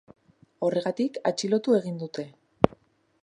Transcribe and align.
Horregatik, 0.67 1.19
atxilotu 1.31 1.77
egin 1.81 2.03
dute. 2.05 2.27